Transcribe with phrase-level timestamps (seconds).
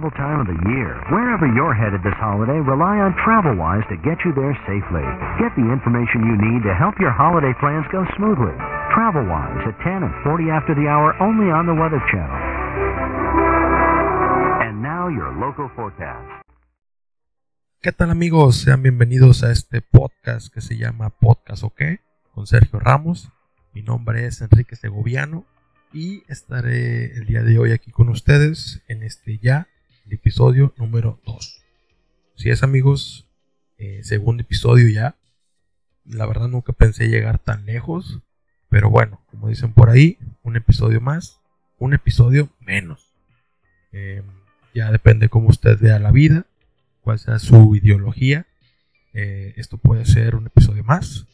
[0.00, 3.12] Wherever you're headed this holiday, rely on
[3.92, 5.04] to get you there safely.
[5.36, 8.56] Get the information you need to help your holiday plans go smoothly.
[9.60, 12.40] At 10 and 40 after the hour only on the Weather Channel.
[14.64, 16.40] And now your local forecast.
[17.82, 18.62] ¿Qué tal amigos?
[18.62, 22.00] Sean bienvenidos a este podcast que se llama Podcast OK
[22.34, 23.30] con Sergio Ramos.
[23.72, 25.44] Mi nombre es Enrique Segoviano
[25.92, 29.68] y estaré el día de hoy aquí con ustedes en este ya,
[30.08, 31.62] episodio número 2.
[32.36, 33.26] Si es amigos,
[33.78, 35.16] eh, segundo episodio ya.
[36.04, 38.20] La verdad nunca pensé llegar tan lejos,
[38.68, 41.40] pero bueno, como dicen por ahí, un episodio más,
[41.78, 43.12] un episodio menos.
[43.92, 44.24] Em,
[44.74, 46.46] ya depende cómo usted vea la vida,
[47.02, 48.46] cuál sea su ideología.
[49.12, 51.26] Eh, esto puede ser un episodio más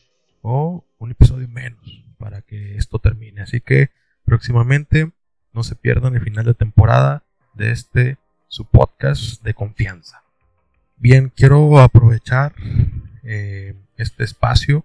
[0.43, 3.43] o un episodio menos para que esto termine.
[3.43, 3.91] Así que
[4.25, 5.13] próximamente.
[5.53, 10.23] No se pierdan el final de temporada de este su podcast de confianza.
[10.97, 12.55] Bien, quiero aprovechar
[13.23, 14.85] eh, este espacio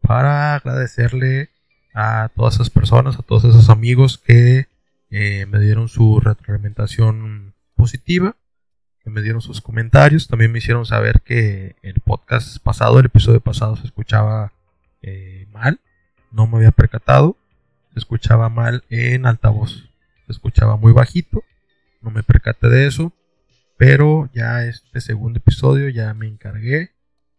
[0.00, 1.50] para agradecerle
[1.94, 4.68] a todas esas personas, a todos esos amigos que
[5.10, 8.36] eh, me dieron su retroalimentación positiva,
[9.02, 13.40] que me dieron sus comentarios, también me hicieron saber que el podcast pasado, el episodio
[13.40, 14.52] pasado se escuchaba
[15.02, 15.80] eh, mal,
[16.30, 17.36] no me había percatado,
[17.92, 19.88] se escuchaba mal en altavoz.
[20.26, 21.42] Se escuchaba muy bajito.
[22.00, 23.12] No me percaté de eso.
[23.76, 26.90] Pero ya este segundo episodio ya me encargué.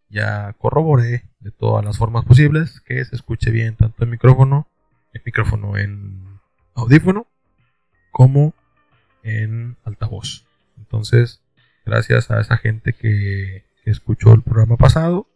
[0.08, 4.68] Ya corroboré de todas las formas posibles que se escuche bien tanto el micrófono,
[5.12, 6.40] el micrófono en
[6.74, 7.26] audífono,
[8.10, 8.54] como
[9.22, 10.44] en altavoz.
[10.76, 11.42] Entonces,
[11.86, 15.26] gracias a esa gente que, escuchó el programa pasado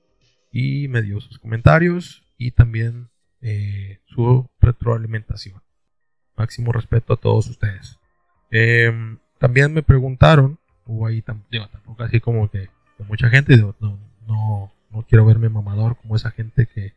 [0.52, 3.08] y me dio sus comentarios y también
[3.40, 5.62] eh, su retroalimentación.
[6.36, 7.98] Máximo respeto a todos ustedes.
[8.50, 12.68] Em, también me preguntaron, hubo ahí tampoco así como que,
[13.08, 13.74] mucha gente, no,
[14.26, 16.94] no, no quiero verme mamador como esa gente que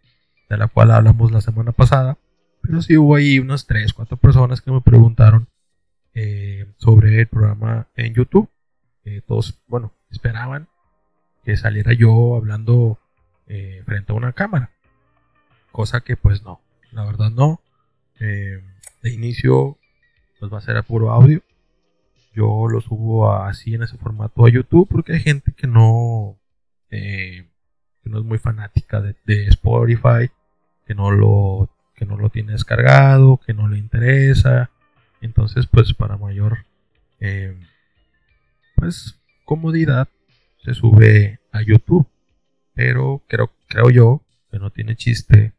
[0.49, 2.17] de la cual hablamos la semana pasada,
[2.61, 5.47] pero sí hubo ahí unas 3, 4 personas que me preguntaron
[6.13, 8.49] eh, sobre el programa en YouTube.
[9.27, 10.67] todos, bueno, esperaban
[11.43, 12.99] que saliera yo hablando
[13.47, 14.71] eh, frente a una cámara
[15.71, 16.61] cosa que pues no,
[16.91, 17.61] la verdad no.
[18.19, 18.61] Eh,
[19.01, 19.77] de inicio
[20.39, 21.41] pues va a ser a puro audio.
[22.33, 26.39] Yo lo subo así en ese formato a YouTube porque hay gente que no,
[26.89, 27.49] eh,
[28.01, 30.29] que no es muy fanática de, Spotify,
[30.85, 34.69] que no lo, que no lo tiene descargado, que no le interesa.
[35.21, 36.65] Entonces pues para mayor
[37.19, 37.57] eh,
[38.75, 40.07] pues comodidad
[40.63, 42.07] se sube a YouTube.
[42.73, 45.53] Pero creo, creo yo que no tiene chiste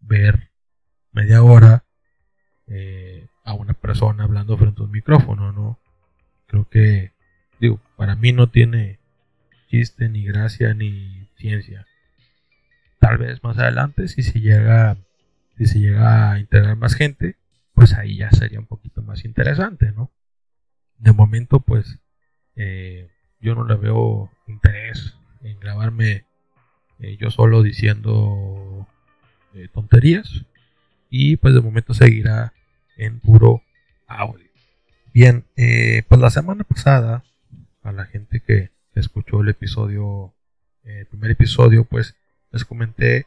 [0.00, 0.50] ver
[1.12, 1.85] media hora
[2.68, 5.78] eh, a una persona hablando frente a un micrófono, ¿no?
[6.46, 7.12] Creo que,
[7.60, 8.98] digo, para mí no tiene
[9.68, 11.86] chiste, ni gracia, ni ciencia.
[12.98, 14.96] Tal vez más adelante, si se llega,
[15.56, 17.36] si se llega a integrar más gente,
[17.74, 20.10] pues ahí ya sería un poquito más interesante, ¿no?
[20.98, 22.00] De momento, pues,
[22.56, 23.08] eh,
[23.40, 26.24] yo no le veo interés en grabarme
[26.98, 28.88] eh, yo solo diciendo
[29.72, 30.44] tonterías.
[31.10, 32.52] Y pues de momento seguirá
[32.96, 33.62] en puro
[34.06, 34.46] audio.
[35.12, 37.24] Bien, eh, pues la semana pasada,
[37.82, 40.34] a la gente que escuchó el episodio,
[40.84, 42.16] el primer episodio, pues
[42.52, 43.26] les comenté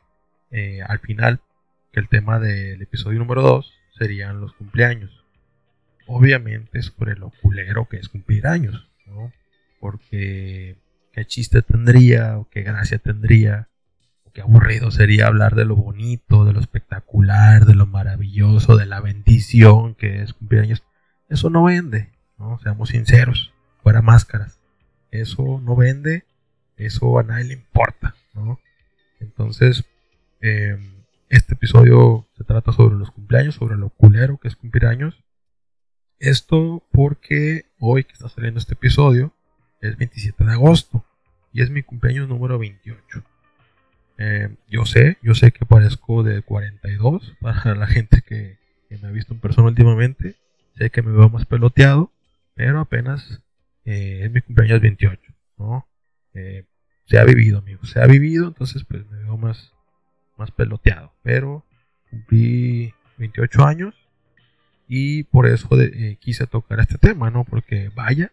[0.52, 1.42] eh, al final
[1.92, 5.24] que el tema del episodio número 2 serían los cumpleaños.
[6.08, 9.32] Obviamente sobre lo culero que es cumplir años, ¿no?
[9.80, 10.76] Porque
[11.14, 13.69] qué chiste tendría o qué gracia tendría
[14.34, 19.02] qué aburrido sería hablar de lo bonito, de lo espectacular, de lo maravilloso, de la
[19.02, 20.84] bendición que es cumplir años.
[21.30, 22.60] Eso no vende, ¿no?
[22.60, 23.54] Seamos sinceros,
[23.84, 24.60] fuera máscaras.
[25.12, 26.26] Eso no vende,
[26.78, 28.60] eso a nadie le importa, ¿no?
[29.20, 29.86] Entonces,
[30.42, 31.00] em,
[31.30, 35.24] este episodio se trata sobre los cumpleaños, sobre lo culero que es cumplir años.
[36.20, 39.34] Esto porque hoy que está saliendo este episodio
[39.82, 41.06] es 27 de agosto
[41.54, 43.24] y es mi cumpleaños número 28.
[44.22, 48.60] Eh, yo sé, yo sé que parezco de 42 para la gente que,
[49.02, 50.36] me ha visto en persona últimamente.
[50.78, 52.12] Sé que me veo más peloteado,
[52.54, 53.42] pero apenas
[53.86, 55.88] eh, es mi cumpleaños 28, ¿no?
[56.34, 56.66] Eh,
[57.06, 59.74] se ha vivido, amigos, se ha vivido, entonces pues me veo más,
[60.38, 61.14] más peloteado.
[61.24, 61.66] Pero
[62.10, 63.96] cumplí 28 años
[64.88, 65.70] y por eso
[66.20, 67.46] quise tocar este tema, ¿no?
[67.46, 68.32] Porque vaya,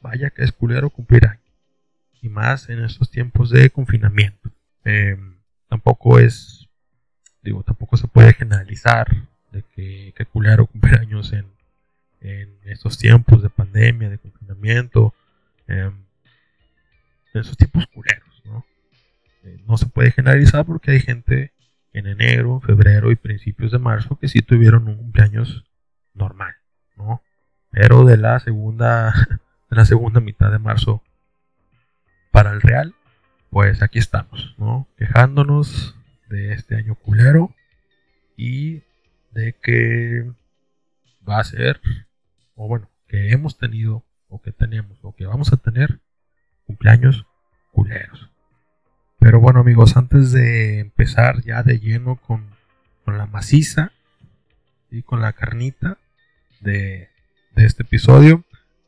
[0.00, 1.42] vaya que es culero cumplir años.
[2.22, 4.37] Y más en estos tiempos de confinamiento.
[4.88, 5.36] Em,
[5.68, 6.66] tampoco es,
[7.42, 9.06] digo, tampoco se puede generalizar
[9.52, 11.44] de que, que culero cumpleaños en,
[12.22, 15.12] en estos tiempos de pandemia, de confinamiento,
[15.66, 15.92] em,
[17.34, 18.64] en esos tiempos culeros, ¿no?
[19.44, 21.52] Eh, no se puede generalizar porque hay gente
[21.92, 25.66] en enero, febrero y principios de marzo que sí tuvieron un cumpleaños
[26.14, 26.54] normal,
[26.96, 27.20] ¿no?
[27.70, 29.12] Pero de la segunda,
[29.68, 31.02] de la segunda mitad de marzo
[32.30, 32.94] para el Real,
[33.50, 34.86] pues aquí estamos, ¿no?
[34.96, 35.96] Quejándonos
[36.28, 37.54] de este año culero
[38.36, 38.82] y
[39.32, 40.30] de que
[41.28, 41.80] va a ser,
[42.54, 46.00] o bueno, que hemos tenido, o que tenemos, o que vamos a tener
[46.66, 47.26] cumpleaños
[47.72, 48.30] culeros.
[49.18, 52.56] Pero bueno amigos, antes de empezar ya de lleno con,
[53.06, 53.90] la maciza
[54.90, 55.96] y con la carnita
[56.60, 57.08] de,
[57.56, 58.44] este episodio,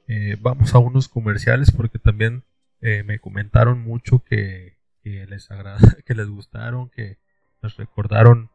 [0.09, 2.45] eh, vamos a unos comerciales porque también
[2.83, 7.19] eh, me comentaron mucho que, les agrada, que les gustaron, que
[7.63, 8.51] les recordaron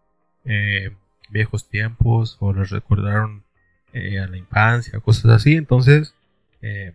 [0.45, 0.91] eh,
[1.29, 3.43] viejos tiempos o les recordaron
[3.93, 5.55] a la infancia, cosas así.
[5.55, 6.15] Entonces,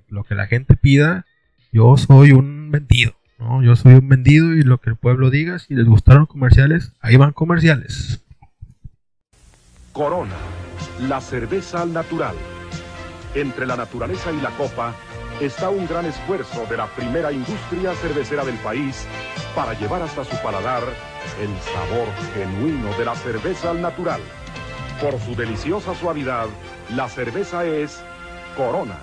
[0.09, 1.25] lo que la gente pida,
[1.73, 3.15] yo soy un vendido.
[3.41, 6.93] No, yo soy un vendido y lo que el pueblo diga, si les gustaron comerciales,
[7.00, 8.23] ahí van comerciales.
[9.93, 10.37] Corona,
[11.09, 12.37] la cerveza al natural.
[13.35, 14.94] Entre la naturaleza y la copa
[15.41, 19.07] está un gran esfuerzo de la primera industria cervecera del país
[19.55, 20.83] para llevar hasta su paladar
[21.41, 24.21] el sabor genuino de la cerveza al natural.
[25.01, 26.47] Por su deliciosa suavidad,
[26.95, 28.03] la cerveza es
[28.57, 28.99] Corona.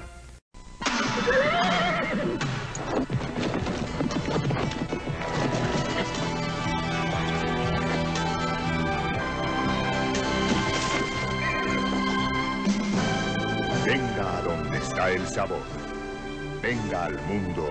[15.09, 15.86] el sabor.
[16.67, 17.65] Venga al mundo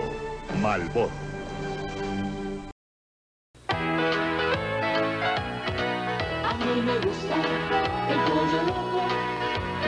[0.59, 1.11] Malboro.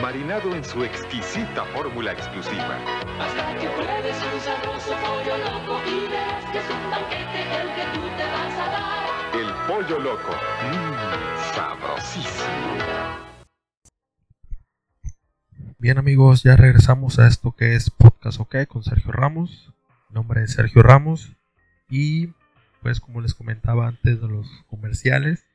[0.00, 2.78] Marinado en su exquisita fórmula exclusiva.
[3.18, 7.84] Hasta que pruebes un sabroso pollo loco y verás que es un banquete el que
[7.92, 9.34] tú te vas a dar.
[9.34, 10.30] El pollo loco.
[10.70, 13.29] Mmm, sabrosísimo.
[15.80, 19.72] Bien amigos, ya regresamos a esto que es Podcast OK con Sergio Ramos.
[20.10, 21.32] Mi nombre es Sergio Ramos
[21.88, 22.34] y
[22.82, 25.46] pues como les comentaba antes de los comerciales,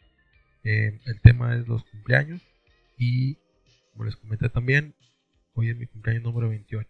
[0.64, 2.42] eh, el tema es los cumpleaños
[2.98, 3.38] y
[3.92, 4.96] como les comenté también,
[5.54, 6.90] hoy es mi cumpleaños número 28.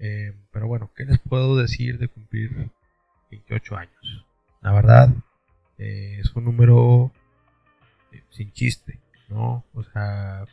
[0.00, 2.68] Eh, pero bueno, ¿qué les puedo decir de cumplir
[3.30, 4.26] 28 años?
[4.60, 5.14] La verdad,
[5.78, 7.12] eh, es un número
[8.30, 8.98] sin chiste,
[9.28, 9.64] ¿no?
[9.72, 10.46] O sea,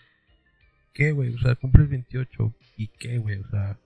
[0.93, 1.33] ¿qué, güey?
[1.33, 3.39] O sea, cumples 28 y qué, güey?
[3.39, 3.77] O sea,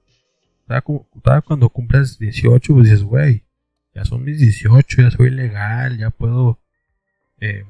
[1.46, 3.44] cuando cumples 18, pues dices, güey,
[3.94, 6.60] ya son mis 18, ya soy legal, ya puedo
[7.39, 7.65] eh,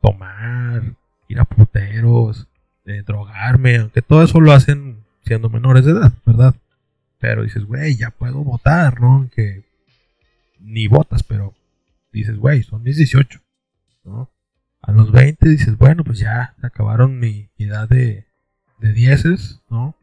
[0.00, 0.96] tomar,
[1.28, 2.48] ir a puteros,
[2.84, 6.54] eh, drogarme, aunque todo eso lo hacen siendo menores de edad, ¿verdad?
[7.18, 9.14] Pero dices, güey, ya puedo votar, ¿no?
[9.14, 9.64] Aunque
[10.58, 11.54] ni votas, pero
[12.12, 13.40] dices, güey, son mis 18,
[14.04, 14.30] ¿no?
[14.80, 18.26] A los 20 dices, bueno, pues ya acabaron mi edad de,
[18.82, 19.96] de 10, ¿no?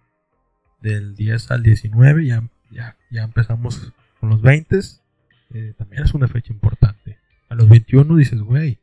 [0.82, 4.80] Del 10 al 19, ya, ya, ya empezamos con los 20.
[5.54, 7.20] Eh, también es una fecha importante.
[7.50, 8.80] A los 21 dices, güey,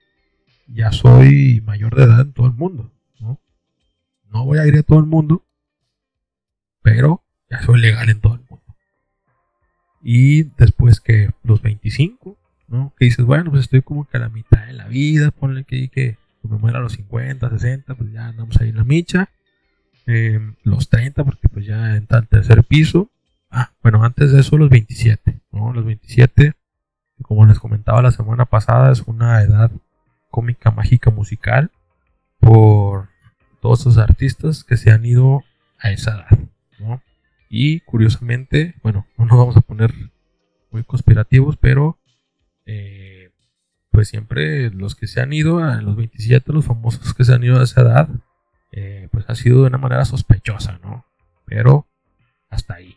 [0.69, 3.41] ya soy mayor de edad en todo el mundo, ¿no?
[4.31, 5.45] No voy a ir a todo el mundo,
[6.83, 8.77] pero ya soy legal en todo el mundo.
[10.03, 12.37] Y después que los 25,
[12.69, 12.93] ¿no?
[12.99, 15.89] Que dices, bueno, pues estoy como que a la mitad de la vida, ponle que,
[15.89, 19.31] que me muera a los 50, 60, pues ya andamos ahí en la micha.
[20.07, 23.11] Em, los 30, porque pues ya entra al tercer piso.
[23.51, 25.73] Ah, bueno, antes de eso los 27, ¿no?
[25.73, 26.53] Los 27,
[27.23, 29.71] como les comentaba la semana pasada, es una edad
[30.31, 31.71] cómica, mágica, musical
[32.39, 33.09] por
[33.61, 35.43] todos esos artistas que se han ido
[35.81, 36.39] a esa edad,
[36.79, 37.03] ¿no?
[37.49, 39.93] Y curiosamente, bueno, no nos vamos a poner
[40.71, 41.99] muy conspirativos, pero
[42.65, 43.31] eh,
[43.91, 47.43] pues siempre los que se han ido a los 27, los famosos que se han
[47.43, 48.09] ido a esa edad,
[48.77, 51.07] eh, pues ha sido de una manera sospechosa, ¿no?
[51.47, 51.87] Pero
[52.51, 52.95] hasta ahí.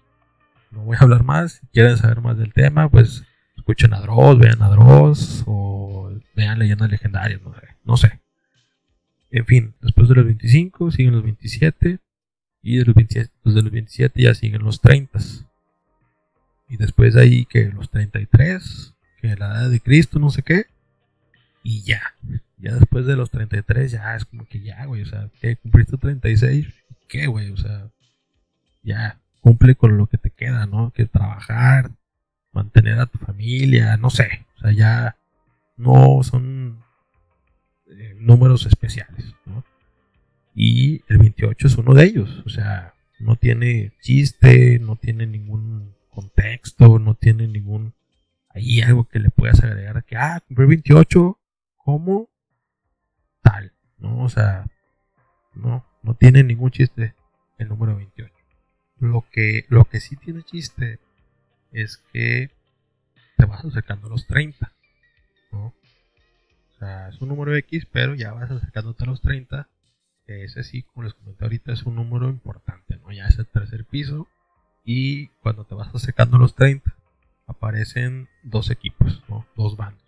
[0.71, 1.53] No voy a hablar más.
[1.53, 3.24] Si quieren saber más del tema, pues
[3.55, 7.67] escuchen a Dross, vean a Dross o vean leyendas legendarias, no sé.
[7.86, 8.19] No sé.
[9.31, 12.00] En fin, después de los 25 siguen los 27
[12.62, 15.17] y de los 27, de los 27 ya siguen los 30.
[16.67, 20.65] Y después de ahí que los 33, que la edad de Cristo, no sé qué.
[21.63, 22.01] Y ya.
[22.59, 25.03] Ya después de los 33, ya es como que ya, güey.
[25.03, 26.67] O sea, que cumpliste 36,
[27.07, 27.51] ¿qué, güey?
[27.51, 27.89] O sea,
[28.83, 30.91] ya cumple con lo que te queda, ¿no?
[30.91, 31.91] Que trabajar,
[32.51, 34.45] mantener a tu familia, no sé.
[34.57, 35.15] O sea, ya
[35.77, 36.83] no son
[37.87, 39.63] eh, números especiales, ¿no?
[40.53, 42.43] Y el 28 es uno de ellos.
[42.45, 47.93] O sea, no tiene chiste, no tiene ningún contexto, no tiene ningún
[48.49, 51.37] ahí algo que le puedas agregar que ah, compré 28,
[51.77, 52.29] ¿cómo?
[53.51, 54.23] Tal, ¿no?
[54.23, 54.65] O sea,
[55.53, 57.15] no, no tiene ningún chiste
[57.57, 58.33] el número 28.
[58.99, 60.99] Lo que, lo que sí tiene chiste
[61.71, 62.51] es que
[63.37, 64.71] te vas acercando a los 30,
[65.51, 65.67] ¿no?
[65.67, 69.67] O sea, es un número X, pero ya vas acercándote a los 30
[70.29, 73.11] ese sí, como les comenté ahorita, es un número importante, ¿no?
[73.11, 74.27] Ya es el tercer piso.
[74.83, 76.95] Y cuando te vas acercando los 30,
[77.47, 79.45] aparecen dos equipos, ¿no?
[79.55, 80.03] Dos bandos.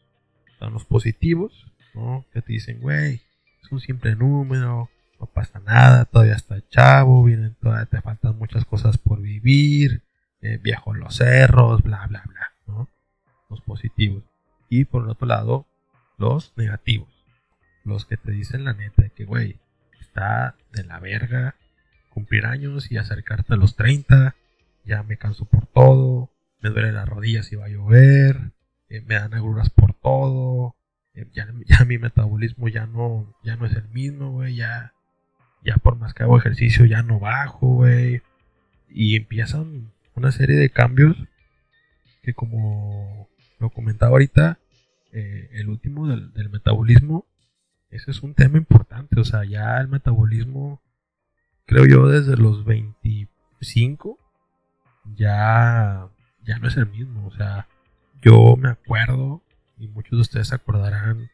[0.52, 2.26] Están los positivos, ¿no?
[2.34, 3.22] Que te dicen, güey,
[3.64, 4.90] es un simple número,
[5.20, 10.04] no pasa nada, todavía está chavo, vienen todavía te faltan muchas cosas por vivir,
[10.42, 12.90] eh, viajo en los cerros, bla, bla, bla, ¿no?
[13.50, 14.24] Los positivos.
[14.70, 15.68] Y por el otro lado,
[16.18, 17.10] los negativos.
[17.84, 19.60] Los que te dicen la neta de que, güey,
[20.00, 21.56] está de la verga
[22.12, 24.36] cumplir años y acercarte a los 30.
[24.86, 26.30] Ya me canso por todo.
[26.62, 28.52] Me duele las rodillas si va a llover.
[28.90, 30.76] Eh, me dan agruras por todo.
[31.14, 34.56] Eh, ya, mi metabolismo ya no, ya no es el mismo, güey.
[34.56, 34.94] Ya,
[35.64, 38.22] ya por más que hago ejercicio ya no bajo, güey.
[38.90, 41.16] Y empiezan una serie de cambios
[42.24, 44.60] que como lo comentaba ahorita,
[45.12, 47.26] eh, el último del, del metabolismo
[47.92, 49.20] ese es un tema importante.
[49.20, 50.82] O sea, ya el metabolismo,
[51.66, 54.18] creo yo, desde los 25,
[55.16, 56.08] ya,
[56.44, 57.28] ya no es el mismo.
[57.28, 57.68] O sea,
[58.22, 59.44] yo me acuerdo,
[59.82, 61.30] y muchos de ustedes se acordarán,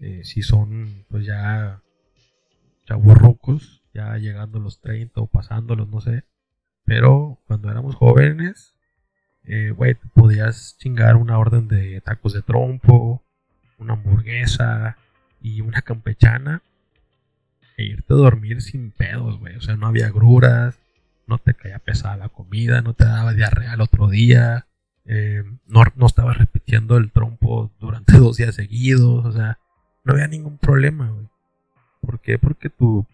[0.00, 1.82] eh, si son, pues ya,
[2.86, 6.24] chaburrucos, ya llegando a los 30 o pasándolos, no sé.
[6.84, 8.74] Pero cuando éramos jóvenes,
[9.44, 13.24] eh, güey, te podías chingar una orden de tacos de trompo,
[13.78, 14.96] una hamburguesa,
[15.40, 16.62] y una campechana
[17.76, 19.56] e irte a dormir sin pedos, güey.
[19.56, 20.78] O sea, no había gruras,
[21.26, 24.66] no te caía pesada la comida, no te daba diarrea el otro día,
[25.12, 29.58] eh, no, no estabas repitiendo el trompo durante dos días seguidos, o sea,
[30.04, 31.26] no había ningún problema, güey.
[32.00, 32.38] ¿Por qué?
[32.38, 33.04] Porque tu,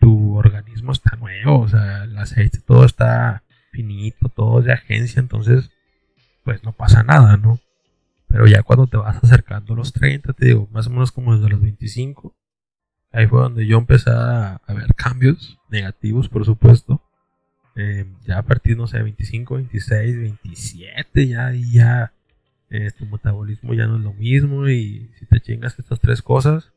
[0.00, 5.20] tu organismo está nuevo, o sea, el aceite todo está finito, todo es de agencia,
[5.20, 5.70] entonces,
[6.42, 7.60] pues no pasa nada, ¿no?
[8.28, 11.36] Pero ya cuando te vas acercando a los 30, te digo, más o menos como
[11.36, 12.34] desde los 25,
[13.12, 17.02] ahí fue donde yo empecé a, ver cambios negativos, por supuesto.
[17.74, 22.12] Eh, ya a partir, no sé, 25, 26, 27, ya, y ya
[22.70, 24.68] eh, tu metabolismo ya no es lo mismo.
[24.68, 26.72] Y si te chingas estas tres cosas,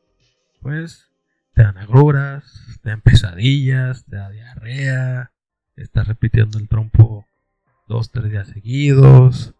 [0.60, 1.08] pues
[1.54, 5.32] te dan agruras, te dan pesadillas, te da diarrea,
[5.76, 7.26] estás repitiendo el trompo
[7.88, 9.54] dos, tres días seguidos.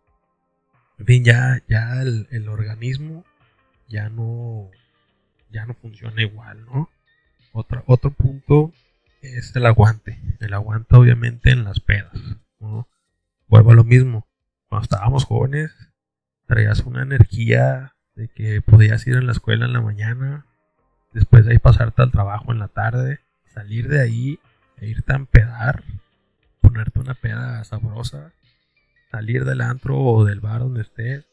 [0.98, 3.24] En fin, ya, ya el, organismo
[3.88, 4.70] ya no,
[5.50, 6.90] ya no funciona igual, ¿no?
[7.52, 8.72] Otro, otro punto
[9.34, 10.20] es el aguante.
[10.40, 12.18] El aguante obviamente en las pedas,
[12.60, 12.88] ¿no?
[13.48, 14.26] Vuelvo a lo mismo.
[14.68, 15.72] Cuando estábamos jóvenes,
[16.46, 20.46] traías una energía de que podías ir a la escuela en la mañana,
[21.12, 24.38] después de ahí pasarte al trabajo en la tarde, salir de ahí
[24.78, 25.84] e irte a empedar,
[26.60, 28.32] ponerte una peda sabrosa
[29.10, 31.24] salir del antro o del bar donde estés,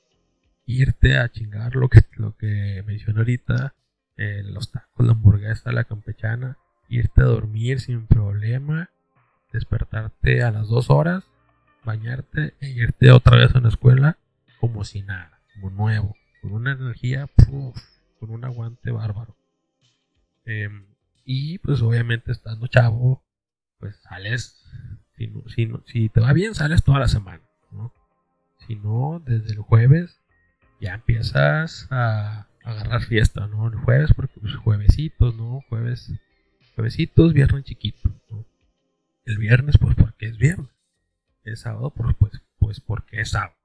[0.66, 3.76] irte a chingar lo que, lo que mencioné ahorita,
[4.16, 6.58] eh, los tacos, la hamburguesa, la campechana,
[6.96, 8.90] irte a dormir sin problema,
[9.52, 11.24] despertarte a las dos horas,
[11.84, 14.18] bañarte e irte otra vez a la escuela
[14.60, 17.30] como si nada, como nuevo, con una energía,
[18.20, 19.36] con un aguante bárbaro.
[20.46, 20.86] Em,
[21.26, 23.24] y pues obviamente estando chavo,
[23.80, 24.64] pues sales,
[25.18, 27.42] si, si, si te va bien, sales toda la semana.
[28.68, 30.22] Si no, desde el jueves
[30.80, 33.68] ya empiezas a agarrar fiesta, ¿no?
[33.68, 35.62] El jueves, porque pues juevesitos, ¿no?
[35.70, 36.12] Jueves,
[36.76, 38.12] juevesitos, viernes chiquito,
[39.26, 40.70] El viernes, pues porque es viernes.
[41.44, 43.56] El sábado, pues, pues, pues porque es sábado.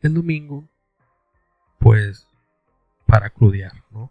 [0.00, 0.68] El domingo,
[1.78, 2.26] pues,
[3.06, 4.10] para crudear, ¿no?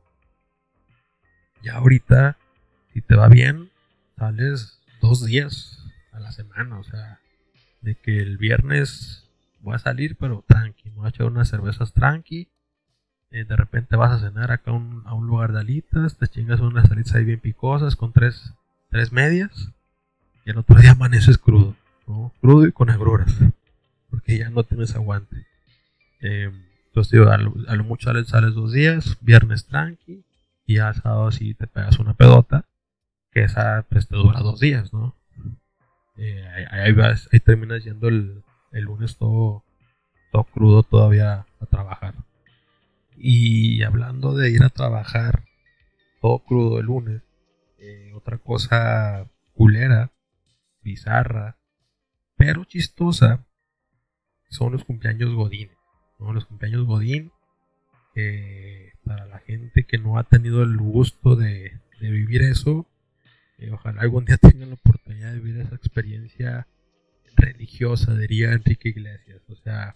[1.62, 2.38] Ya ahorita,
[2.94, 3.70] si te va bien,
[4.18, 7.20] sales dos días a la semana, o sea,
[7.82, 11.94] de que el viernes voy a salir, pero tranqui, me voy a echar unas cervezas
[11.94, 12.50] tranqui.
[13.32, 16.92] Eh, de repente vas a cenar acá a un lugar de alitas, te chingas unas
[16.92, 18.54] alitas ahí bien picosas con tres,
[18.90, 19.70] tres medias.
[20.46, 21.76] Y el otro día amaneces crudo.
[22.42, 23.34] Crudo y con agruras,
[24.10, 25.48] porque ya no tienes aguante.
[26.20, 26.52] Eh,
[26.88, 30.26] entonces, digo, a lo, mucho sales, dos días, viernes tranqui,
[30.66, 32.66] y ya sábado sí te pegas una pedota,
[33.32, 35.16] que esa pues te dura dos días, ¿no?
[36.18, 39.64] Eh, ahí, vas, terminas yendo el, el lunes todo,
[40.34, 42.14] todo crudo todavía a trabajar.
[43.24, 45.46] Y hablando de ir a trabajar
[46.22, 47.22] todo crudo el lunes,
[47.78, 50.12] eh, otra cosa culera
[50.82, 51.58] bizarra,
[52.36, 53.46] pero chistosa,
[54.50, 55.70] son los cumpleaños Godín.
[56.20, 57.32] Los cumpleaños Godín,
[59.04, 62.88] para la gente que no ha tenido el gusto de, vivir eso,
[63.60, 66.68] eh, ojalá algún día tengan la oportunidad de vivir esa experiencia
[67.36, 69.42] religiosa, diría Enrique Iglesias.
[69.48, 69.96] O sea,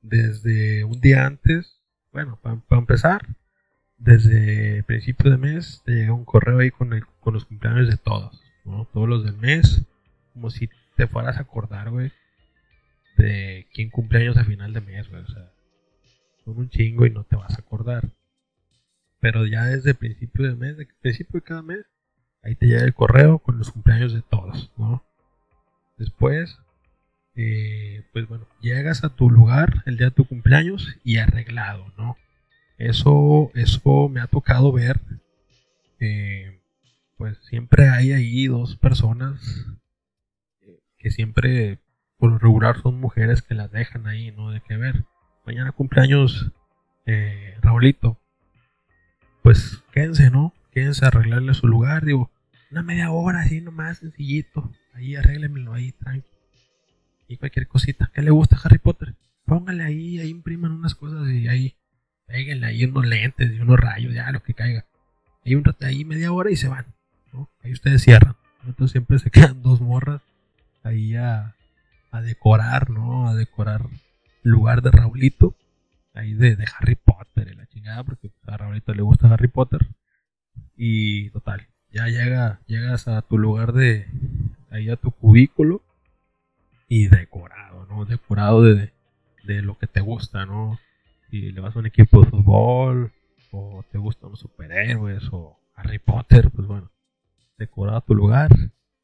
[0.00, 1.83] desde un día antes,
[2.14, 3.26] bueno, para empezar,
[3.98, 6.88] desde principio de mes te llega un correo ahí con,
[7.20, 8.40] con los cumpleaños de todos.
[8.92, 9.82] Todos los del mes,
[10.32, 12.12] como si te fueras a acordar, güey,
[13.18, 15.22] de quién cumpleaños a final de mes, güey.
[15.22, 15.50] O sea,
[16.44, 18.08] son un chingo y no te vas a acordar.
[19.18, 21.84] Pero ya desde principio de mes, principio de cada mes,
[22.44, 25.02] ahí te llega el correo con los cumpleaños de todos, ¿no?
[25.96, 26.58] Después,
[27.36, 32.16] eh, pues bueno, llegas a tu lugar el día de tu cumpleaños y arreglado, ¿no?
[32.78, 35.00] Eso, eso me ha tocado ver.
[36.00, 36.60] Eh,
[37.16, 39.66] pues siempre hay ahí dos personas
[40.62, 41.78] eh, que siempre
[42.18, 44.50] por lo regular son mujeres que las dejan ahí, ¿no?
[44.50, 45.04] De qué ver.
[45.44, 46.52] Mañana cumpleaños
[47.06, 48.18] eh, Raulito.
[49.42, 50.54] Pues quédense, ¿no?
[50.72, 52.04] Quédense a arreglarle su lugar.
[52.04, 52.30] Digo,
[52.70, 54.72] una media hora así nomás, sencillito.
[54.94, 56.33] Ahí arréglemelo ahí, tranqui.
[57.34, 58.10] Y cualquier cosita.
[58.14, 59.14] ¿Qué le gusta a Harry Potter?
[59.44, 61.76] Póngale ahí, ahí impriman unas cosas y ahí
[62.26, 64.86] Péguenle ahí unos lentes y unos rayos, ya lo que caiga.
[65.44, 66.86] Ahí un rato, ahí media hora y se van.
[67.62, 68.36] Ahí ustedes cierran.
[68.64, 70.22] Entonces siempre se quedan dos morras
[70.82, 71.54] ahí a,
[72.22, 73.28] decorar, ¿no?
[73.28, 73.82] A decorar
[74.44, 75.54] el lugar de Raulito.
[76.14, 79.80] Ahí de, Harry Potter, y la chingada, porque a Raulito le gusta Harry Potter.
[80.76, 84.06] Y total, ya llega, llegas a tu lugar de,
[84.70, 85.82] ahí a tu cubículo
[86.94, 88.04] y decorado, ¿no?
[88.04, 88.92] Decorado de,
[89.42, 90.78] de lo que te gusta, ¿no?
[91.28, 93.12] si le vas a un equipo de fútbol,
[93.50, 96.92] o te gustan los superhéroes, o Harry Potter, pues bueno,
[97.58, 98.50] decorado tu lugar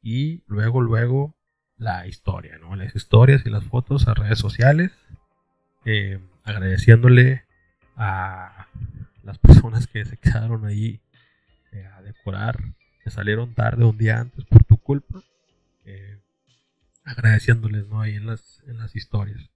[0.01, 1.35] y luego, luego
[1.77, 2.77] la historia, ¿no?
[2.77, 4.93] Las historias y las fotos a redes sociales,
[5.83, 7.43] eh, agradeciéndole
[7.97, 8.67] a
[9.23, 11.01] las personas que se quedaron ahí
[11.73, 12.57] eh, a decorar,
[13.03, 15.21] que salieron tarde un día antes por tu culpa,
[15.83, 16.17] eh,
[17.03, 18.01] agradeciéndoles, ¿no?
[18.01, 19.49] Ahí en las, en las historias.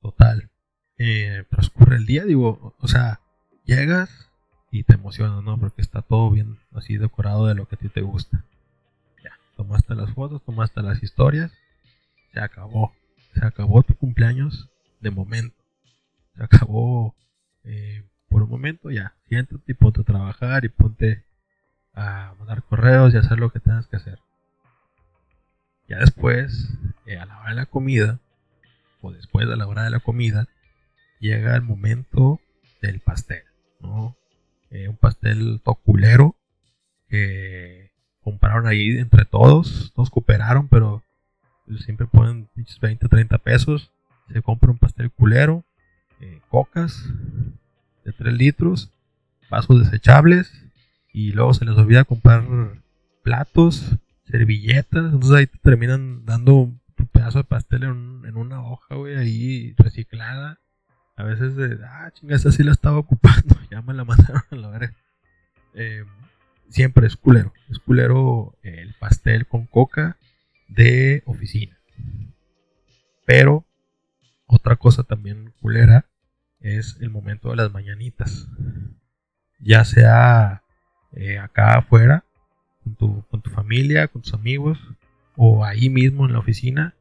[0.00, 0.50] Total
[0.98, 3.20] eh, transcurre el día, digo, o sea,
[3.64, 4.30] llegas
[4.70, 5.58] y te emocionas, ¿no?
[5.58, 8.44] Porque está todo bien así decorado de lo que a ti te gusta.
[9.22, 11.52] Ya, tomaste las fotos, tomaste las historias,
[12.32, 12.92] se acabó.
[13.34, 14.68] Se acabó tu cumpleaños
[15.00, 15.56] de momento.
[16.36, 17.14] Se acabó
[17.64, 19.14] eh, por un momento, ya.
[19.28, 21.24] Siéntate y ponte a trabajar y ponte
[21.94, 24.18] a mandar correos y hacer lo que tengas que hacer.
[25.92, 26.70] Ya después,
[27.04, 28.18] eh, a la hora de la comida,
[29.02, 30.48] o después de la hora de la comida,
[31.20, 32.40] llega el momento
[32.80, 33.42] del pastel.
[34.70, 36.34] Eh, un pastel toculero
[37.10, 37.90] que
[38.22, 41.04] compraron ahí entre todos, todos cooperaron, pero
[41.84, 42.48] siempre ponen
[42.80, 43.92] 20, 30 pesos.
[44.32, 45.62] Se compra un pastel culero,
[46.20, 47.04] eh, cocas
[48.02, 48.90] de 3 litros,
[49.50, 50.50] vasos desechables
[51.12, 52.46] y luego se les olvida comprar
[53.22, 56.80] platos, servilletas, entonces ahí te terminan dando un
[57.12, 60.58] pedazo de pastel en, en una hoja, güey, ahí reciclada
[61.16, 64.56] a veces de, ah, chinga, esa sí la estaba ocupando, ya me la mandaron a
[64.56, 64.94] la verga.
[65.74, 66.04] Eh,
[66.68, 70.16] siempre es culero, es culero el pastel con coca
[70.68, 71.78] de oficina.
[73.26, 73.64] Pero
[74.46, 76.06] otra cosa también culera
[76.60, 78.48] es el momento de las mañanitas.
[79.60, 80.62] Ya sea
[81.12, 82.24] eh, acá afuera,
[82.82, 84.78] con tu, familia, con tus amigos,
[85.36, 86.94] o ahí mismo en la oficina.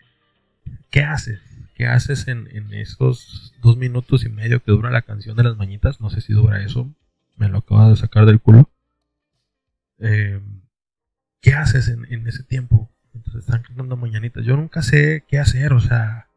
[0.89, 1.39] ¿Qué haces?
[1.76, 6.00] ¿Qué haces en, esos dos minutos y medio que dura la canción de las mañitas?
[6.00, 6.89] No sé si dura eso.
[7.38, 8.70] Me lo acabo de sacar del culo.
[10.00, 10.62] Em,
[11.41, 12.89] ¿Qué haces en, ese tiempo?
[13.15, 14.46] Entonces están cantando mañanitas.
[14.46, 15.74] Yo nunca sé qué hacer.
[15.74, 16.28] O sea,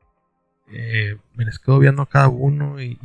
[0.73, 2.99] eh, me les quedo viendo a cada uno y,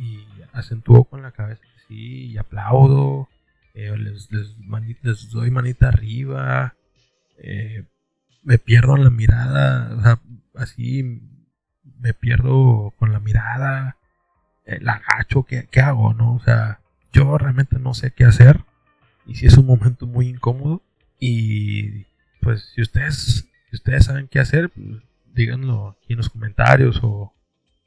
[0.52, 3.28] acentúo con la cabeza así y aplaudo.
[3.74, 4.28] Eh, les,
[5.30, 6.74] doy manita arriba.
[7.38, 7.84] Eh,
[8.42, 9.94] me pierdo en la mirada.
[9.96, 10.20] O sea,
[10.54, 11.22] así
[12.00, 13.96] me pierdo con la mirada,
[14.64, 16.14] eh, la agacho, ¿qué, hago?
[16.14, 16.34] ¿no?
[16.34, 16.80] O sea,
[17.12, 18.64] yo realmente no sé qué hacer
[19.26, 20.82] y si es un momento muy incómodo
[21.18, 22.06] y
[22.40, 24.70] pues si ustedes, si ustedes saben qué hacer,
[25.34, 27.34] díganlo aquí en los comentarios o,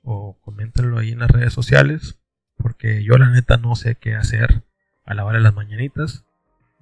[0.04, 2.20] o coméntenlo ahí en las redes sociales
[2.58, 4.64] porque yo la neta no sé qué hacer
[5.06, 6.26] a la hora de las mañanitas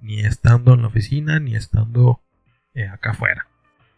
[0.00, 2.20] ni estando en la oficina ni estando
[2.74, 3.46] eh, acá afuera.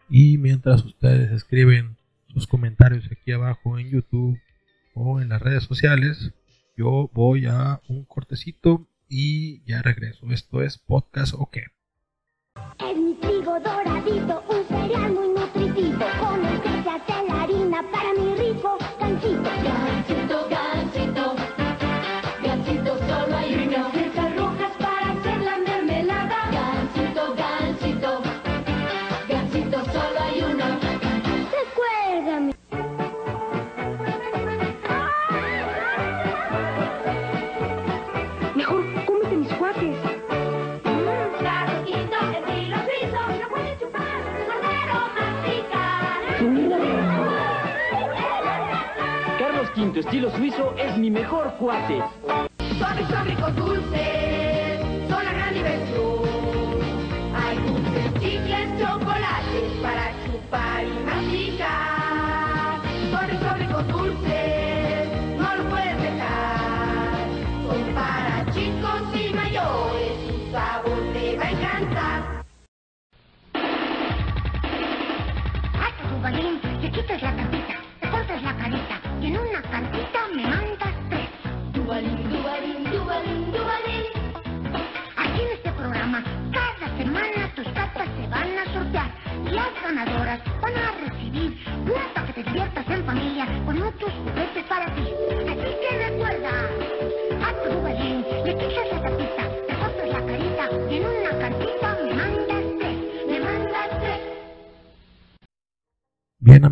[0.09, 1.97] Y mientras ustedes escriben
[2.35, 4.37] los comentarios aquí abajo en YouTube
[4.93, 6.33] o en las redes sociales.
[6.77, 10.27] Yo voy a un cortecito y ya regreso.
[10.31, 11.57] Esto es Podcast OK.
[12.79, 18.13] En mi trigo doradito, un cereal muy nutritivo, con el que se la harina para
[18.13, 18.77] mi rico
[51.35, 52.24] mejor cuate.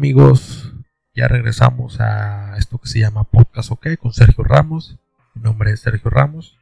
[0.03, 0.73] Amigos,
[1.15, 4.97] ya regresamos a esto que se llama Podcast OK con Sergio Ramos.
[5.33, 6.57] Mi nombre es Sergio Ramos.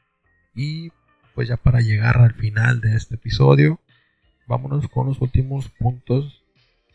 [0.53, 0.91] Y
[1.33, 3.79] pues ya para llegar al final de este episodio,
[4.45, 6.43] vámonos con los últimos puntos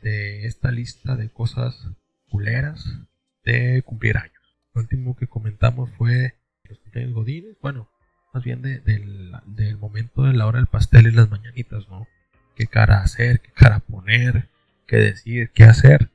[0.03, 1.89] de esta lista de cosas
[2.31, 2.97] culeras
[3.45, 4.57] de cumplir años.
[4.73, 7.91] Lo último que comentamos fue los cumpleaños godines, bueno,
[8.33, 12.07] más bien de- del, del momento de la hora del pastel y las mañanitas, ¿no?
[12.55, 14.49] Qué cara hacer, qué cara poner,
[14.87, 16.13] qué decir, qué hacer.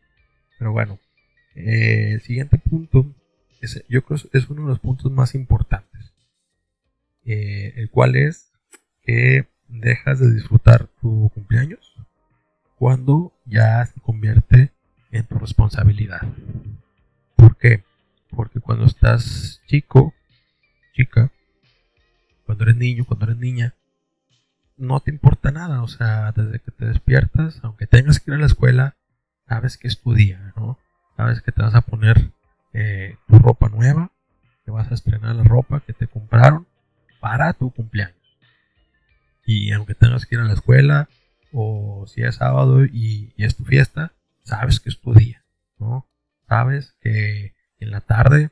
[0.61, 0.99] Pero bueno,
[1.55, 3.11] eh, el siguiente punto,
[3.61, 6.13] es, yo creo es uno de los puntos más importantes,
[7.25, 8.51] eh, el cual es
[9.01, 11.95] que dejas de disfrutar tu cumpleaños
[12.77, 14.69] cuando ya se convierte
[15.09, 16.21] en tu responsabilidad.
[17.35, 17.83] ¿Por qué?
[18.29, 20.13] Porque cuando estás chico,
[20.93, 21.31] chica,
[22.45, 23.73] cuando eres niño, cuando eres niña,
[24.77, 28.39] no te importa nada, o sea, desde que te despiertas, aunque tengas que ir a
[28.39, 28.95] la escuela,
[29.51, 30.79] sabes que es tu día, ¿no?
[31.17, 32.31] Sabes que te vas a poner
[32.71, 34.09] eh, tu ropa nueva,
[34.63, 36.67] que vas a estrenar la ropa que te compraron
[37.19, 38.15] para tu cumpleaños.
[39.45, 41.09] Y aunque tengas que ir a la escuela,
[41.51, 44.13] o si es sábado y, es tu fiesta,
[44.45, 45.43] sabes que es tu día,
[45.79, 46.07] ¿no?
[46.47, 48.51] Sabes que en la tarde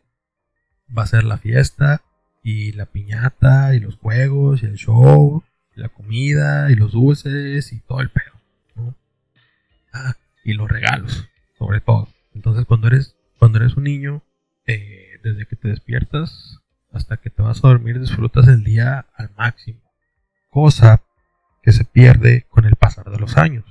[0.96, 2.02] va a ser la fiesta
[2.44, 5.46] y la piñata y los juegos y el show
[5.78, 8.34] y la comida y los dulces y todo el pedo,
[8.76, 8.96] ¿no?
[9.94, 10.14] Ah,
[10.50, 12.08] y los regalos, sobre todo.
[12.34, 14.24] Entonces cuando eres, cuando eres un niño,
[14.66, 16.60] eh, desde que te despiertas
[16.92, 19.82] hasta que te vas a dormir disfrutas el día al máximo.
[20.50, 21.02] Cosa
[21.62, 23.66] que se pierde con el pasar de los años.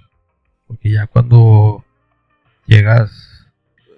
[0.66, 1.84] Porque ya cuando
[2.66, 3.46] llegas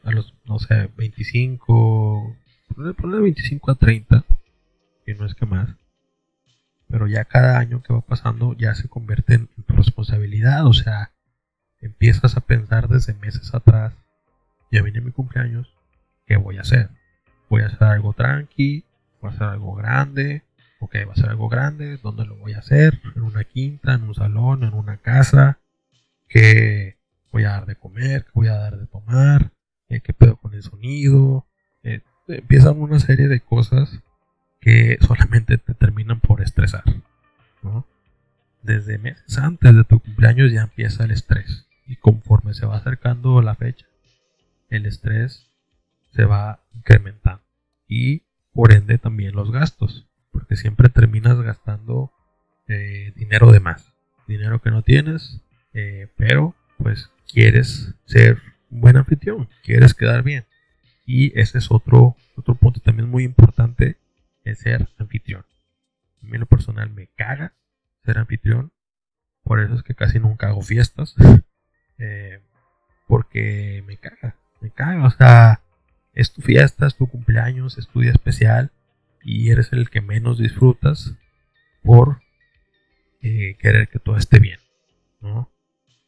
[0.04, 2.36] a los, no sé, 25,
[2.74, 4.24] ponle, ponle 25 a 30,
[5.04, 5.68] que no es que más,
[6.88, 11.12] pero ya cada año que va pasando ya se convierte en tu responsabilidad, o sea,
[11.80, 13.94] empiezas a pensar desde meses atrás,
[14.70, 15.74] ya viene mi cumpleaños,
[16.26, 16.90] ¿qué voy a hacer?
[17.48, 18.84] Voy a hacer algo tranqui,
[19.20, 20.42] voy a hacer algo grande,
[20.80, 23.00] ok, va a ser algo grande, ¿dónde lo voy a hacer?
[23.16, 25.58] En una quinta, en un salón, en una casa,
[26.28, 26.96] ¿qué
[27.32, 28.24] voy a dar de comer?
[28.24, 29.52] ¿Qué voy a dar de tomar?
[29.88, 31.46] Eh, ¿Qué pedo con el sonido?
[31.82, 34.00] Eh, empiezan una serie de cosas
[34.60, 36.84] que solamente te terminan por estresar.
[38.62, 43.42] Desde meses antes de tu cumpleaños ya empieza el estrés y conforme se va acercando
[43.42, 43.84] la fecha,
[44.68, 45.50] el estrés
[46.12, 47.42] se va incrementando
[47.88, 48.22] y
[48.52, 52.12] por ende también los gastos, porque siempre terminas gastando
[52.68, 53.92] eh, dinero de más,
[54.28, 55.40] dinero que no tienes,
[55.72, 60.44] eh, pero pues quieres ser un buen anfitrión, quieres quedar bien
[61.04, 63.96] y ese es otro otro punto también muy importante
[64.44, 65.44] es ser anfitrión.
[66.22, 67.52] A mí lo personal me caga
[68.04, 68.72] ser anfitrión.
[69.42, 71.16] Por eso es que casi nunca hago fiestas.
[72.00, 72.40] Eh,
[73.06, 74.34] porque me caga.
[74.60, 75.04] Me caga.
[75.06, 75.60] O sea,
[76.14, 78.70] es tu fiesta, es tu cumpleaños, es tu día especial.
[79.22, 81.14] Y eres el que menos disfrutas
[81.82, 82.20] por
[83.22, 84.58] eh, querer que todo esté bien.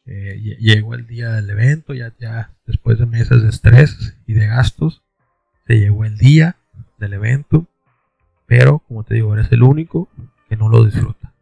[0.05, 4.33] Eh, lle- llegó el día del evento, ya, ya después de meses de estrés y
[4.33, 5.01] de gastos,
[5.67, 6.57] se llegó el día
[6.97, 7.67] del evento,
[8.47, 10.09] pero como te digo, eres el único
[10.49, 11.33] que no lo disfruta.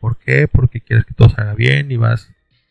[0.00, 0.48] ¿Por qué?
[0.48, 2.28] Porque quieres que todo salga bien y vas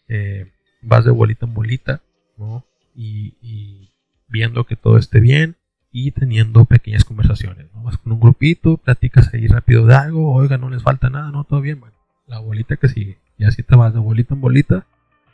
[0.10, 2.02] eh, vas de bolita en bolita,
[2.38, 2.65] ¿no?
[2.96, 3.89] Y,
[4.28, 5.58] viendo que todo esté bien
[5.91, 7.84] y teniendo pequeñas conversaciones, ¿no?
[7.84, 11.44] Vas con un grupito, platicas ahí rápido de algo, oiga, no les falta nada, no,
[11.44, 13.17] todo bien, bueno, la bolita que sigue.
[13.38, 14.86] Y así te vas de bolita en bolita,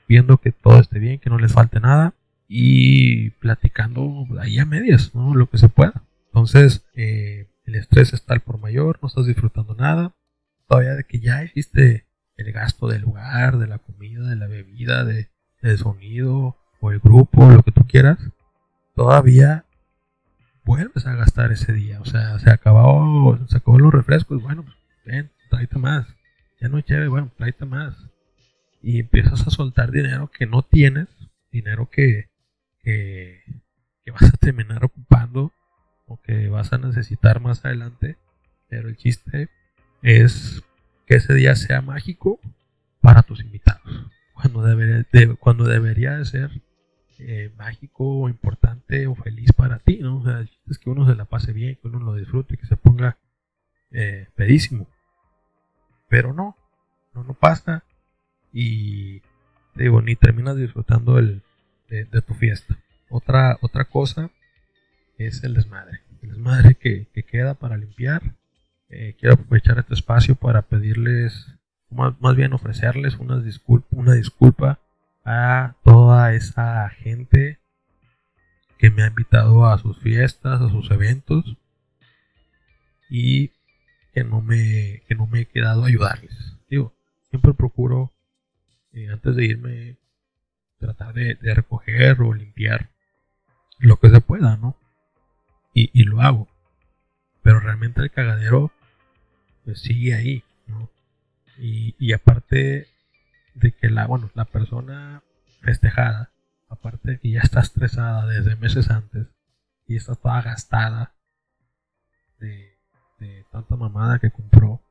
[0.07, 2.15] viendo que todo esté bien, que no les falte nada
[2.47, 5.35] y platicando ahí a medias, ¿no?
[5.35, 6.01] Lo que se pueda.
[6.27, 10.15] Entonces, eh, el estrés está al por mayor, no estás disfrutando nada.
[10.67, 12.07] Todavía de que ya hiciste
[12.37, 15.29] el gasto del lugar, de la comida, de la bebida, de,
[15.67, 18.17] del sonido o el grupo, lo que tú quieras,
[18.95, 19.65] todavía
[20.63, 21.99] vuelves a gastar ese día.
[22.01, 24.75] O sea, se acabó, se acabó los refrescos, bueno, pues,
[25.05, 26.07] ven, tráete más.
[26.59, 27.95] Ya no hay bueno, tráete más.
[28.81, 31.07] Y empiezas a soltar dinero que no tienes,
[31.51, 32.29] dinero que,
[32.79, 33.41] que,
[34.03, 35.51] que vas a terminar ocupando
[36.05, 38.17] o que vas a necesitar más adelante.
[38.69, 39.49] Pero el chiste
[40.01, 40.63] es
[41.05, 42.39] que ese día sea mágico
[43.01, 44.11] para tus invitados.
[44.39, 46.51] Cuando debería, de, cuando debería de ser
[47.17, 50.19] eh, mágico o importante o feliz para ti, ¿no?
[50.19, 52.77] O sea, es que uno se la pase bien, que uno lo disfrute, que se
[52.77, 53.17] ponga
[53.89, 54.87] eh, pedísimo.
[56.07, 56.55] Pero no,
[57.15, 57.83] no, no pasa.
[58.53, 59.23] Y
[59.73, 61.41] digo, ni terminas disfrutando el,
[61.89, 62.77] de, de tu fiesta.
[63.09, 64.29] Otra, otra cosa
[65.17, 66.01] es el desmadre.
[66.21, 68.21] El desmadre que, que queda para limpiar.
[68.89, 71.56] Eh, quiero aprovechar este espacio para pedirles,
[71.89, 74.79] más, más bien ofrecerles una disculpa, una disculpa
[75.25, 77.59] a toda esa gente
[78.77, 81.57] que me ha invitado a sus fiestas, a sus eventos
[83.09, 83.51] y
[84.13, 86.55] que no me, que no me he quedado a ayudarles.
[86.69, 86.93] Digo,
[87.29, 88.11] siempre procuro
[88.93, 89.97] eh, antes de irme
[90.79, 92.89] tratar de, recoger o limpiar
[93.79, 94.75] lo que se pueda, ¿no?
[95.73, 96.47] Y, y lo hago.
[97.41, 98.71] Pero realmente el cagadero
[99.65, 100.43] pues, sigue ahí.
[101.59, 102.87] Y, y aparte
[103.55, 105.23] de que la, bueno, la persona
[105.61, 106.31] festejada,
[106.69, 109.27] aparte de que ya está estresada desde meses antes
[109.87, 111.15] y está toda gastada
[112.39, 112.77] de,
[113.19, 114.81] de tanta mamada que compró,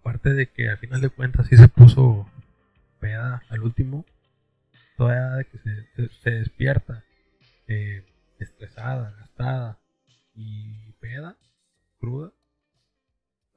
[0.00, 2.26] aparte de que al final de cuentas sí se puso
[2.98, 4.04] peda al último,
[4.96, 7.04] todavía de que se, se, despierta
[7.68, 8.04] eh,
[8.38, 9.78] estresada, gastada
[10.34, 11.36] y peda,
[12.00, 12.32] cruda,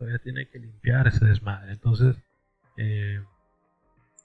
[0.01, 1.73] todavía tiene que limpiar ese desmadre.
[1.73, 2.15] Entonces,
[2.75, 3.21] eh,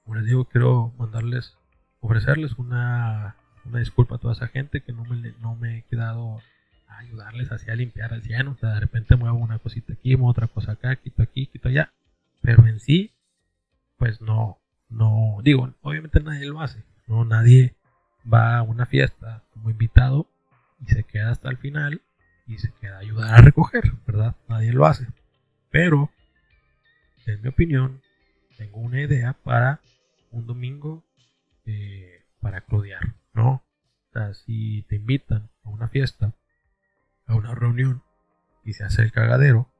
[0.02, 1.54] como les digo, quiero mandarles,
[2.00, 3.36] ofrecerles una,
[3.66, 6.40] una, disculpa a toda esa gente que no me, no me he quedado
[6.88, 8.52] a ayudarles así a limpiar al cielo.
[8.52, 11.68] O sea, de repente muevo una cosita aquí, muevo otra cosa acá, quito aquí, quito
[11.68, 11.92] allá.
[12.40, 13.12] Pero en sí,
[13.98, 14.58] pues no,
[14.88, 16.82] no, digo, obviamente nadie lo hace.
[17.06, 17.74] No, nadie
[18.32, 20.26] va a una fiesta como invitado
[20.80, 22.00] y se queda hasta el final
[22.46, 24.36] y se queda a ayudar a recoger, ¿verdad?
[24.48, 25.06] Nadie lo hace.
[25.70, 26.10] Pero,
[27.26, 28.02] en mi opinión,
[28.56, 29.80] tengo una idea para
[30.30, 31.04] un domingo
[31.64, 33.64] eh, para crudear, ¿no?
[34.08, 36.34] O sea, si te invitan a una fiesta,
[37.26, 38.02] a una reunión,
[38.64, 39.70] y se hace el cagadero,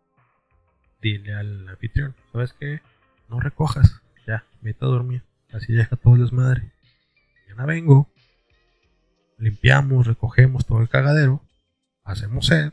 [1.03, 2.81] dile al anfitrión, ¿sabes qué?
[3.29, 5.23] No recojas, ya, vete a dormir,
[5.53, 6.73] así deja todo el desmadre.
[7.43, 8.11] Mañana vengo,
[9.39, 11.43] limpiamos, recogemos todo el cagadero,
[12.05, 12.73] hacemos sed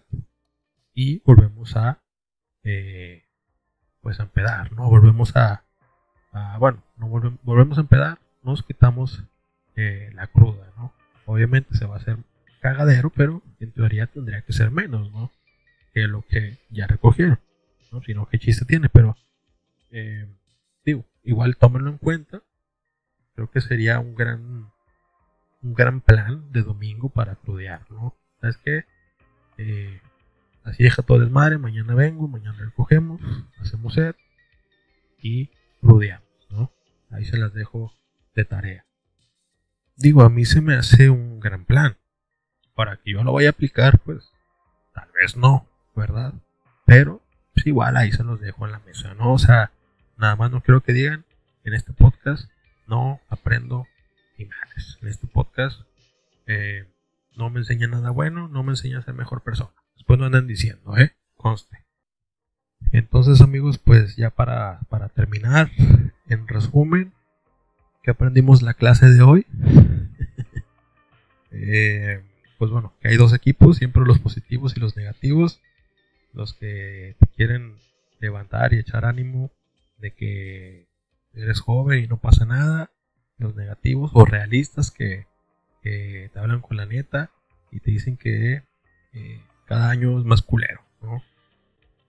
[0.93, 2.02] y volvemos a
[2.63, 3.23] eh,
[4.01, 4.89] pues a empedar, ¿no?
[4.89, 5.63] Volvemos a,
[6.59, 9.23] bueno, no volvemos, a empedar, nos quitamos
[9.75, 10.93] eh, la cruda, ¿no?
[11.25, 12.17] Obviamente se va a hacer
[12.59, 15.31] cagadero, pero en teoría tendría que ser menos, ¿no?
[15.93, 17.39] Que lo que ya recogieron,
[17.91, 18.01] ¿no?
[18.01, 19.15] Si no, qué chiste tiene, pero
[19.91, 20.27] eh,
[20.85, 22.41] digo, igual tómenlo en cuenta.
[23.35, 24.71] Creo que sería un gran
[25.63, 28.15] un gran plan de domingo para crudear, ¿no?
[28.41, 28.85] ¿Sabes qué?
[30.73, 33.21] Así deja todo el desmadre, mañana vengo, mañana recogemos,
[33.59, 34.17] hacemos set
[35.21, 36.71] y crudeamos, ¿no?
[37.11, 37.93] Ahí se las dejo
[38.33, 38.85] de tarea.
[39.95, 41.97] Digo, a mí se me hace un gran plan.
[42.73, 44.31] Para que yo lo vaya a aplicar, pues
[44.95, 46.33] tal vez no, ¿verdad?
[46.87, 47.21] Pero
[47.53, 49.31] pues igual ahí se los dejo en la mesa, ¿no?
[49.31, 49.71] O sea,
[50.17, 51.23] nada más no quiero que digan
[51.63, 52.49] en este podcast
[52.87, 53.87] no aprendo
[54.43, 54.97] madres.
[55.01, 55.81] En este podcast
[56.47, 56.91] eh,
[57.37, 59.82] no me enseña nada bueno, no me enseña a ser mejor persona.
[60.03, 61.13] Después no andan diciendo, ¿eh?
[61.37, 61.85] Conste.
[62.91, 65.71] Entonces amigos, pues ya para, para terminar,
[66.27, 67.13] en resumen,
[68.03, 69.45] que aprendimos la clase de hoy.
[71.51, 72.21] eh,
[72.57, 75.61] pues bueno, que hay dos equipos, siempre los positivos y los negativos.
[76.33, 77.77] Los que te quieren
[78.19, 79.51] levantar y echar ánimo
[79.99, 80.85] de que
[81.33, 82.91] eres joven y no pasa nada.
[83.37, 85.27] Los negativos o realistas que,
[85.81, 87.31] que te hablan con la neta
[87.71, 88.63] y te dicen que
[89.13, 89.39] eh,
[89.73, 91.23] cada año es más culero, ¿no?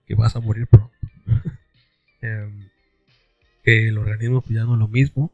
[0.05, 0.93] Que vas a morir pronto.
[2.21, 2.69] eh,
[3.63, 5.33] que el organismo pues ya no es lo mismo.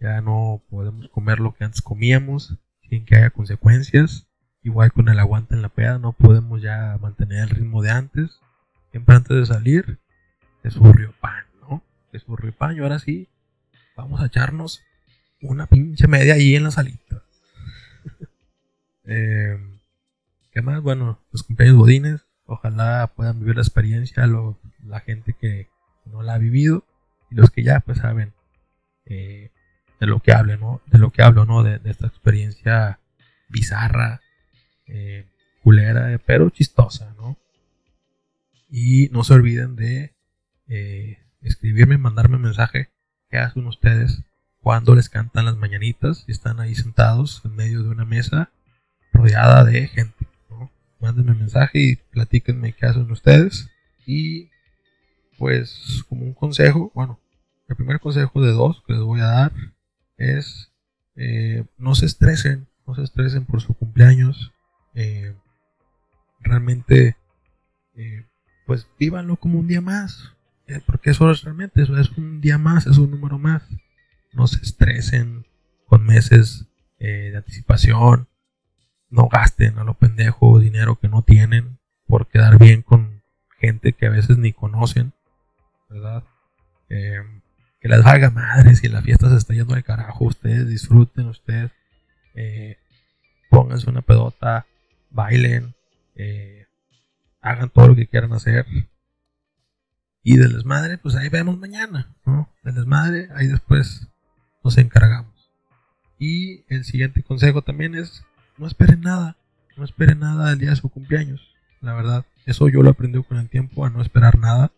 [0.00, 2.56] ya no podemos comer lo que antes comíamos
[2.88, 4.26] sin que haya consecuencias.
[4.62, 8.40] Igual con el aguante en la peda, no podemos ya mantener el ritmo de antes.
[8.90, 9.98] Siempre antes de salir,
[10.62, 11.82] es burrio pan, ¿no?
[12.12, 13.28] Es burrio pan y ahora sí,
[13.96, 14.82] vamos a echarnos
[15.40, 17.22] una pinche media ahí en la salita.
[19.04, 19.58] eh,
[20.52, 20.82] ¿Qué más?
[20.82, 24.26] Bueno, los cumpleaños bodines, ojalá puedan vivir la experiencia
[24.84, 25.70] la gente que
[26.04, 26.84] no la ha vivido
[27.30, 28.34] y los que ya pues saben
[29.06, 29.50] eh,
[29.98, 30.82] de lo que hablo, ¿no?
[30.86, 31.62] De lo que hablo, ¿no?
[31.62, 33.00] De, esta experiencia
[33.48, 34.20] bizarra,
[34.86, 35.26] eh,
[35.62, 37.38] culera, pero chistosa, ¿no?
[38.68, 40.14] Y no se olviden de
[40.68, 42.90] eh, escribirme, mandarme mensaje
[43.30, 44.22] qué hacen ustedes
[44.60, 48.50] cuando les cantan las mañanitas y están ahí sentados en medio de una mesa
[49.14, 50.31] rodeada de gente.
[51.02, 53.68] Mándenme mensaje y platíquenme qué hacen ustedes.
[54.06, 54.50] Y
[55.36, 57.18] pues como un consejo, bueno,
[57.68, 59.52] el primer consejo de dos que les voy a dar
[60.16, 60.72] es
[61.16, 64.52] eh, no se estresen, no se estresen por su cumpleaños.
[64.94, 65.34] Eh,
[66.40, 67.16] realmente,
[67.96, 68.24] eh,
[68.64, 70.34] pues vívanlo como un día más.
[70.86, 73.62] Porque eso es realmente, eso es un día más, es un número más.
[74.32, 75.44] No se estresen
[75.86, 76.66] con meses
[76.98, 78.28] de anticipación.
[79.12, 83.22] No gasten a lo pendejo dinero que no tienen por quedar bien con
[83.60, 85.12] gente que a veces ni conocen.
[85.88, 86.24] ¿Verdad?
[86.88, 87.22] Eh,
[87.80, 90.24] que les valga madre si la fiesta se está yendo al carajo.
[90.24, 91.70] Ustedes disfruten, ustedes
[92.34, 92.78] eh,
[93.50, 94.66] pónganse una pedota,
[95.10, 95.74] bailen,
[96.14, 96.66] eh,
[97.40, 98.66] hagan todo lo que quieran hacer.
[100.22, 102.48] Y del desmadre, pues ahí vemos mañana, ¿no?
[102.62, 104.08] Del desmadre, ahí después
[104.64, 105.50] nos encargamos.
[106.18, 108.24] Y el siguiente consejo también es,
[108.58, 109.36] no esperen nada,
[109.76, 111.40] no esperen nada del día de su cumpleaños.
[111.80, 114.72] La verdad, eso yo lo aprendí con el tiempo, a no esperar nada.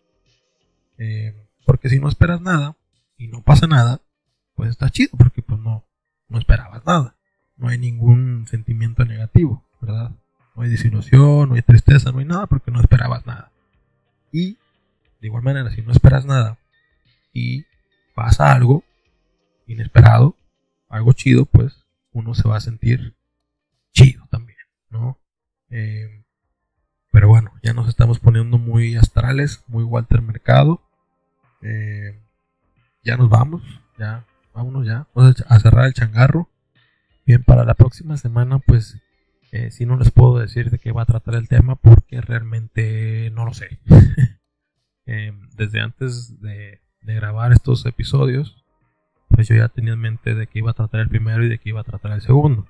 [0.97, 1.35] Eh,
[1.65, 2.75] porque si no esperas nada
[3.17, 4.01] y no pasa nada,
[4.55, 5.85] pues está chido, porque pues no,
[6.29, 7.15] no esperabas nada.
[7.57, 10.11] No hay ningún sentimiento negativo, ¿verdad?
[10.55, 13.51] No hay desilusión, no hay tristeza, no hay nada porque no esperabas nada.
[14.31, 14.57] Y
[15.21, 16.57] de igual manera, si no esperas nada
[17.33, 17.65] y
[18.13, 18.83] pasa algo
[19.67, 20.35] inesperado,
[20.89, 23.14] algo chido, pues uno se va a sentir
[23.95, 25.17] chido también, ¿no?
[25.69, 26.23] Eh,
[27.11, 30.81] pero bueno, ya nos estamos poniendo muy astrales, muy Walter Mercado.
[31.61, 32.21] Eh,
[33.03, 33.63] ya nos vamos,
[33.97, 36.49] ya, vámonos ya, vamos a cerrar el changarro.
[37.25, 39.01] Bien, para la próxima semana, pues
[39.53, 43.31] eh, si no les puedo decir de qué va a tratar el tema porque realmente
[43.31, 43.79] no lo sé.
[45.05, 48.61] eh, desde antes de, de, grabar estos episodios,
[49.29, 51.59] pues yo ya tenía en mente de qué iba a tratar el primero y de
[51.59, 52.67] qué iba a tratar el segundo.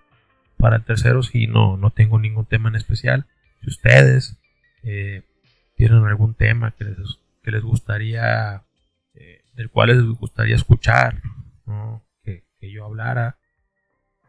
[0.57, 3.25] Para el tercero sí no, no tengo ningún tema en especial.
[3.61, 4.37] Si ustedes
[4.83, 5.23] eh,
[5.75, 6.97] tienen algún tema que les,
[7.43, 8.63] que les gustaría,
[9.13, 11.21] eh, del cual les gustaría escuchar,
[11.65, 12.03] ¿no?
[12.23, 13.37] que, que yo hablara,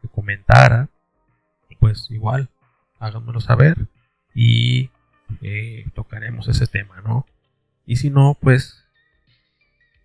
[0.02, 0.88] que comentara,
[1.78, 2.48] pues igual
[2.98, 3.76] háganmelo saber
[4.34, 4.90] y
[5.42, 7.26] eh, tocaremos ese tema, ¿no?
[7.86, 8.84] Y si no, pues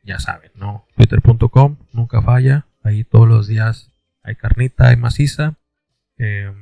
[0.04, 0.86] ya saben, ¿no?
[0.96, 3.92] Twitter.com nunca falla, ahí todos los días
[4.24, 5.56] hay carnita, hay maciza.
[6.24, 6.54] Eh,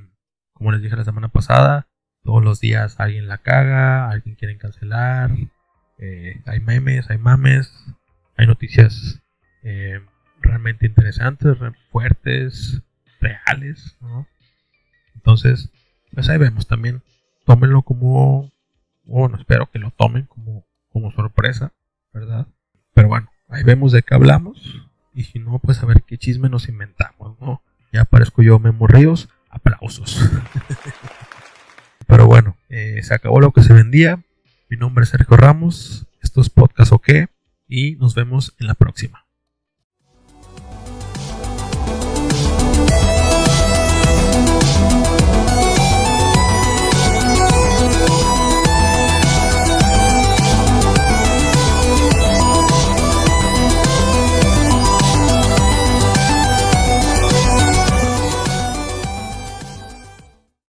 [0.54, 1.90] como les dije la semana pasada,
[2.24, 5.32] todos los días alguien la caga, alguien quiere cancelar,
[5.98, 7.70] eh, hay memes, hay mames,
[8.38, 9.22] hay noticias
[9.64, 10.00] eh,
[10.40, 11.58] realmente interesantes,
[11.92, 12.82] fuertes,
[13.20, 14.28] reales, ¿no?
[15.16, 15.70] Entonces,
[16.14, 17.04] pues ahí vemos también.
[17.46, 18.50] Tómenlo como,
[19.04, 21.74] bueno, espero que lo tomen como, como sorpresa,
[22.14, 22.48] ¿verdad?
[22.94, 24.88] Pero bueno, ahí vemos de qué hablamos.
[25.14, 27.62] Y si no, pues a ver qué chisme nos inventamos, ¿no?
[27.92, 30.30] Ya aparezco yo, Memo Ríos, aplausos.
[32.08, 34.24] Pero bueno, eh, se acabó lo que se vendía.
[34.70, 36.08] Mi nombre es Sergio Ramos.
[36.22, 37.10] Esto es Podcast OK.
[37.68, 39.29] Y nos vemos en la próxima.